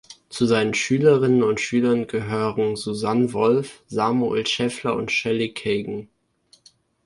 [0.29, 6.07] Zu seinen Schülerinnen und Schülern gehören Susan Wolf, Samuel Scheffler und Shelly Kagan.